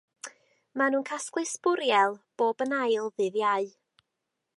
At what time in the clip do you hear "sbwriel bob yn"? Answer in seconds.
1.49-2.75